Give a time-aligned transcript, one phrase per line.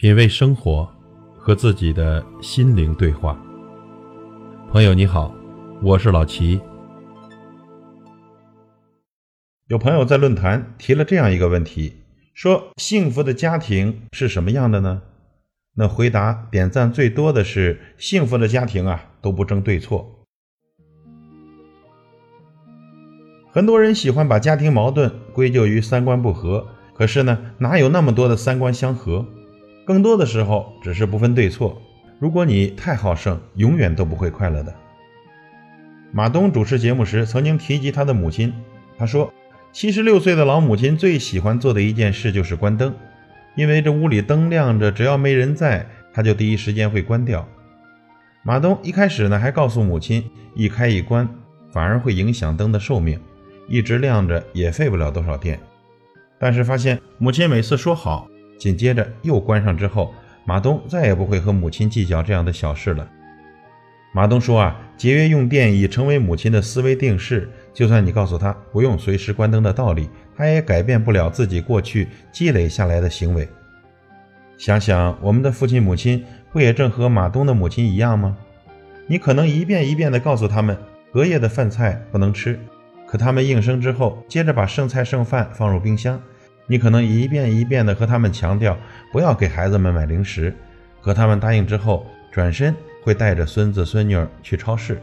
[0.00, 0.90] 品味生活，
[1.36, 3.38] 和自己的心灵对话。
[4.72, 5.34] 朋友你好，
[5.82, 6.58] 我是老齐。
[9.66, 11.96] 有朋友在论坛提了这样一个问题，
[12.32, 15.02] 说幸福的家庭是什么样的呢？
[15.74, 20.24] 那回答点赞最多的是幸福的家庭啊，都不争对错。
[23.52, 29.26] 很多人喜欢把家庭矛盾归咎于三观不合，可是呢，哪有那么多的三观相合？
[29.84, 31.80] 更多的时候只是不分对错。
[32.18, 34.74] 如果你太好胜，永远都不会快乐的。
[36.12, 38.52] 马东主持节目时曾经提及他的母亲，
[38.98, 39.32] 他说，
[39.72, 42.94] 七十六岁的老母亲最喜欢做的一件事就是关灯，
[43.54, 47.48] 因为这屋里灯亮着，只要没人在，他就第一时间会关掉。
[48.42, 51.28] 马东一开始呢还告诉母亲，一开一关
[51.72, 53.18] 反而会影响灯的寿命，
[53.66, 55.58] 一直亮着也费不了多少电。
[56.38, 58.28] 但是发现母亲每次说好。
[58.60, 60.14] 紧接着又关上之后，
[60.44, 63.08] 马东再也不会和母亲计较这样的小事了。
[64.12, 73.48] 马东说啊，节约用电已成为母亲的思维定式，就算你告诉他不用随时关灯的道理，他也改变不了自己过去积累下来的行为。
[74.58, 78.36] 想想我们的父亲母亲，不也正和马东的母亲一样吗？
[79.06, 80.76] 你可能一遍一遍地告诉他们
[81.10, 82.60] 隔夜的饭菜不能吃，
[83.06, 86.20] 可他们应声之后，接着把剩菜剩饭放入冰箱。
[86.70, 88.78] 你可能一遍一遍地和他们强调
[89.10, 90.54] 不要给孩子们买零食，
[91.00, 95.02] 可他们答应之后，转身会带着孙子孙女去超市。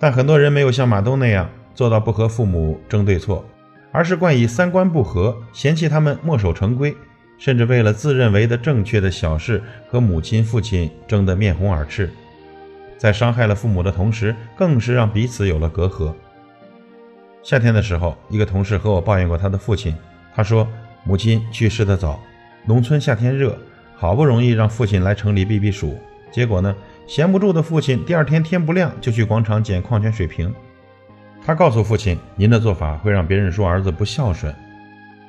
[0.00, 3.44] 但很多人没有像马东那样做到不和父母争对错，
[3.92, 6.92] 而是惯以三观不合，嫌弃他们墨守成规，
[7.38, 12.10] 甚至为了自认为的正确的小事和母亲父亲争得面红耳赤，
[12.98, 16.12] 在伤害了父母的同时，更是让彼此有了隔阂。
[17.44, 19.94] 夏天的时候，一个同事和我抱怨过他的父亲。
[20.40, 20.66] 他说
[21.04, 22.18] ：“母亲去世的早，
[22.64, 23.54] 农村夏天热，
[23.94, 25.98] 好不容易让父亲来城里避避暑，
[26.32, 26.74] 结果呢，
[27.06, 30.50] 闲不住的父亲第二天天不亮就去广场捡矿泉水瓶。
[31.44, 34.50] 他告诉父亲：‘您的做法会让别人说儿子不孝顺。’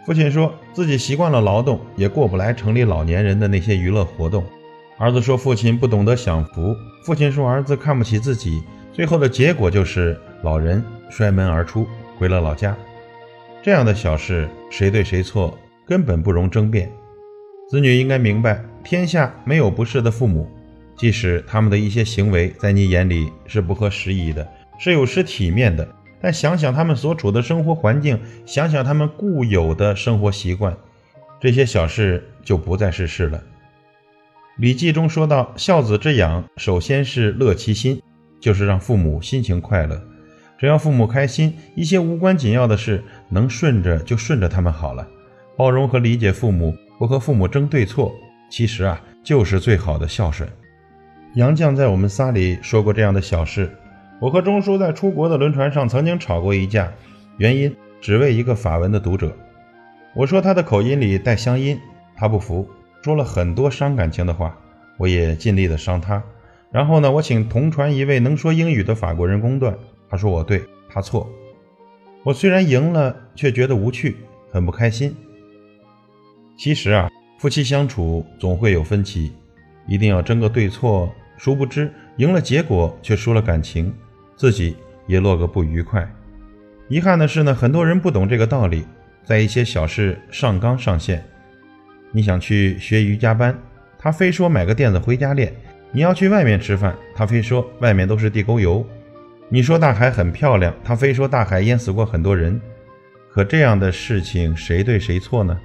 [0.08, 4.46] 父亲说自己习惯了劳动，也过不来城里老年人的那些娱乐活动。
[4.98, 6.74] 儿子说父亲不懂得享福，
[7.04, 8.64] 父亲说儿子看不起自己。
[8.94, 11.86] 最后的结果就是老人摔门而出，
[12.18, 12.74] 回了老家。”
[13.64, 15.56] 这样的小事，谁对谁错，
[15.86, 16.92] 根本不容争辩。
[17.70, 20.50] 子女应该明白，天下没有不是的父母，
[20.98, 24.48] 即使他们的一些行为在你眼里是不合时宜的，
[24.80, 25.88] 是有失体面的，
[26.20, 30.76] 但想想他们所处的生活环境，想想他们固有的生活习惯，
[31.40, 33.38] 这些小事就不再是事了。
[34.58, 38.02] 《礼记》中说到：“孝子之养，首先是乐其心，
[38.40, 40.02] 就是让父母心情快乐。”
[40.60, 45.08] 只要父母开心，一些无关紧要的事能顺着就顺着他们好了。
[45.58, 48.14] 包容和理解父母，不和父母争对错，
[48.50, 50.48] 其实啊就是最好的孝顺。
[51.36, 53.76] 杨绛在我们仨里说过这样的小事：
[54.20, 56.92] 我和钟叔在出国的轮船上曾经吵过一架，
[57.38, 59.36] 原因只为一个法文的读者。
[60.14, 61.80] 我说他的口音里带乡音，
[62.16, 62.68] 他不服，
[63.02, 64.58] 说了很多伤感情的话，
[64.98, 66.22] 我也尽力的伤他。
[66.72, 69.78] 然后呢，我请同船一位能说英语的法国人公断。
[70.10, 71.30] 他说我对，他错。
[72.24, 74.18] 我虽然赢了，却觉得无趣，
[74.52, 75.16] 很不开心。
[76.56, 77.10] 其实啊，
[77.40, 79.32] 夫妻相处总会有分歧，
[79.88, 81.12] 一定要争个对错。
[81.38, 83.92] 殊不知，赢了结果却输了感情，
[84.36, 84.76] 自己
[85.08, 86.08] 也落个不愉快。
[86.88, 88.86] 遗憾的是呢，很多人不懂这个道理，
[89.24, 91.24] 在一些小事上纲上线。
[92.12, 93.58] 你想去学瑜伽班，
[93.98, 95.50] 他非说买个垫子回家练；
[95.92, 98.86] 你要去外面吃饭，他非说外面都是地沟油。
[99.54, 102.58] 你说大海很漂亮，他非说大海淹死过很多人。
[103.30, 105.60] 可这样的事情谁对谁错呢？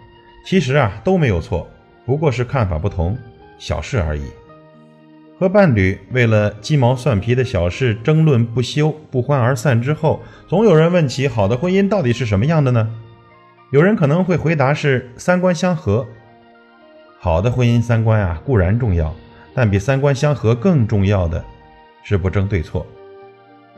[0.45, 1.69] 其实啊都没有错，
[2.05, 3.17] 不过是看法不同，
[3.61, 4.25] 小事而已。
[5.39, 12.93] 和伴侣为了鸡毛蒜皮的小事争论不休，不欢而散之后，总有人问起好的婚姻到底是什么样的呢？
[13.71, 16.05] 有人可能会回答是三观相合。
[17.21, 19.15] 好的婚姻三观啊固然重要，
[19.55, 21.45] 但比三观相合更重要的
[22.03, 22.85] 是不争对错。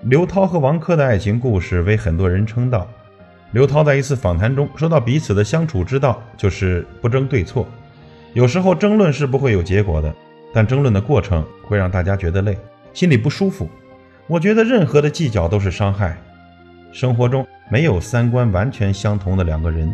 [0.03, 2.87] 刘涛和王珂的爱情故事为很多人称道。
[3.51, 7.67] 刘涛在一次访谈中说到，彼此的相处之道就是不争对错。
[8.33, 10.15] 有时候争论是不会有结果的，
[10.55, 12.57] 但争论的过程会让大家觉得累，
[12.93, 13.69] 心里不舒服。
[14.29, 16.17] 我觉得任何的计较都是伤害。
[16.93, 19.93] 生活中没有三观完全相同的两个人，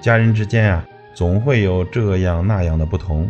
[0.00, 3.28] 家人之间啊，总会有这样那样的不同。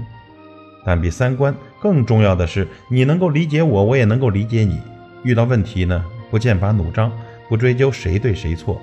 [0.84, 4.78] 但比三观更重要的是，你能够理解我，我也能够理解你。
[5.24, 7.10] 遇到问题呢，不剑拔弩张，
[7.48, 8.80] 不追究谁对谁错。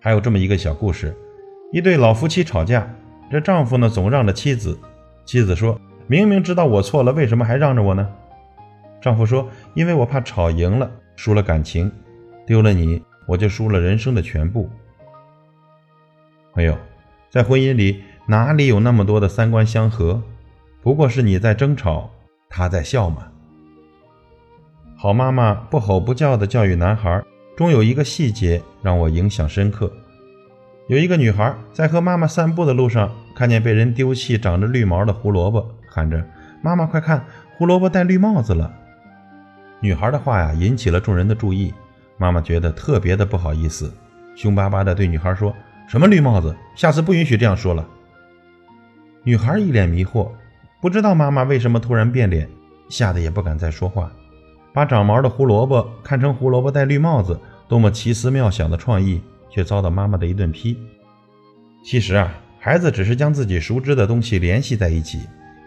[0.00, 1.14] 还有这么一个小故事：
[1.72, 2.88] 一对老夫妻吵架，
[3.28, 4.78] 这丈夫呢总让着妻子。
[5.26, 8.08] 妻子说：“明明知道我错了，为什么还让着我呢？”
[9.02, 11.90] 丈夫说：“因为我怕吵赢了，输了感情，
[12.46, 14.70] 丢了你，我就输了人生的全部。”
[16.54, 16.78] 朋友，
[17.28, 20.22] 在婚姻里哪里有那么多的三观相合？
[20.82, 22.10] 不过是你在争吵，
[22.48, 23.28] 他在笑嘛。
[25.00, 27.22] 好妈妈不吼不叫的教育男孩，
[27.56, 29.88] 终有一个细节让我影响深刻。
[30.88, 36.20] 有一个女孩在和妈妈散步的路上，看见被人丢弃长着绿毛的胡萝卜，喊着
[36.60, 37.24] ：“妈妈快看，
[37.56, 38.74] 胡萝卜戴绿帽子了。”
[39.78, 41.72] 女孩的话呀，引起了众人的注意。
[42.16, 43.94] 妈妈觉得特别的不好意思，
[44.34, 45.54] 凶巴巴的对女孩说
[45.86, 46.56] ：“什么绿帽子？
[46.74, 47.86] 下次不允许这样说了。”
[49.22, 50.28] 女孩一脸迷惑，
[50.82, 52.48] 不知道妈妈为什么突然变脸，
[52.88, 54.10] 吓得也不敢再说话。
[54.72, 59.20] 把长毛的胡萝卜看成胡萝卜戴绿帽子，多么奇思妙想的创意，
[59.50, 60.76] 却遭到妈妈的一顿批。
[61.84, 65.20] 其实啊，孩子只是将自己熟知的东西联系在一起，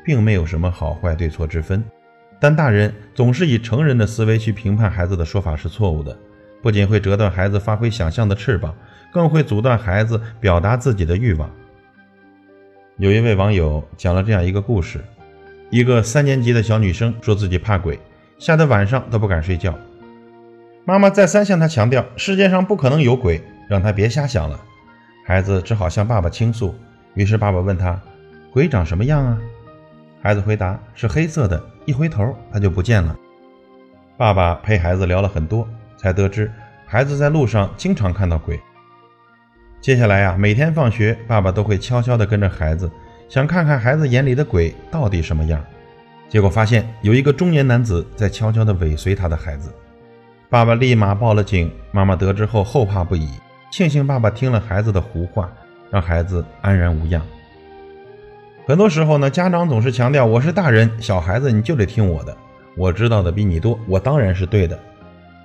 [0.05, 1.83] 并没有什么好坏对错之分。
[2.39, 6.17] 但大人总是以成人的思维去评判孩子的说法是错误的，
[6.61, 8.73] 不仅会折断孩子发挥想象的翅膀，
[9.11, 11.49] 更会阻断孩子表达自己的欲望。
[12.97, 15.03] 有一位网友讲了这样一个故事：
[15.69, 17.99] 一个三年级的小女生说自己怕鬼。
[18.41, 19.77] 吓得晚上都不敢睡觉，
[20.83, 23.39] 妈妈再三向他强调世界上不可能有鬼，
[23.69, 24.59] 让他别瞎想了。
[25.23, 26.73] 孩子只好向爸爸倾诉。
[27.13, 28.01] 于是爸爸问他
[28.51, 29.37] ：“鬼长什么样啊？”
[30.23, 33.15] 孩子回答：“是黑色的，一回头他就不见了。”
[34.17, 36.51] 爸爸陪孩子聊了很多，才得知
[36.87, 38.59] 孩子在路上经常看到鬼。
[39.81, 42.91] 接下来呀，每天放学，爸爸都会悄悄地跟着孩子，
[43.29, 45.63] 想看看孩子眼里的鬼到底什么样。
[46.31, 49.69] 结果发现有一个中年男子在悄悄地尾随他的孩子，
[50.49, 51.69] 爸爸立马报了警。
[51.91, 53.27] 妈妈得知后后怕不已，
[53.69, 55.51] 庆幸爸爸听了孩子的胡话，
[55.89, 57.21] 让孩子安然无恙。
[58.65, 62.37] 很多时候呢，家长总是强调我是大人，小孩子你就得听我的，
[62.77, 64.79] 我知道的比你多，我当然是对的，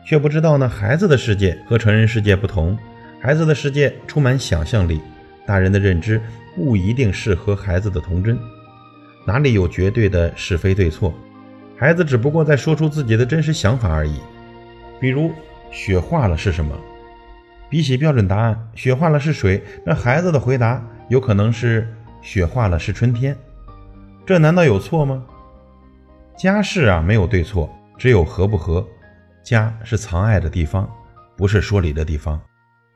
[0.06, 2.78] 却不知道呢，孩子的世界和成人世界不同，
[3.20, 5.00] 孩子的世界充满想象力，
[5.44, 6.20] 大人的认知
[6.54, 8.38] 不一定适合孩子的童真。
[9.26, 11.12] 哪里有绝对的是非对错？
[11.76, 14.20] 孩子只不过在说出自己的真实想法而已。
[15.00, 15.32] 比如，
[15.70, 16.74] 雪化了是什么？
[17.68, 21.92] 比起标准答案，雪化了是水，那孩子的回答有可能是
[22.22, 23.36] 雪化了是春天。
[24.24, 25.26] 这难道有错吗？
[26.38, 27.68] 家事啊，没有对错，
[27.98, 28.86] 只有合不合。
[29.42, 30.88] 家是藏爱的地方，
[31.36, 32.40] 不是说理的地方。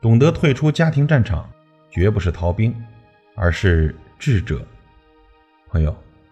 [0.01, 1.51] 懂得退出家庭战场，
[1.91, 2.75] 绝不是逃兵，
[3.35, 4.65] 而是智者。
[5.69, 5.95] 朋友。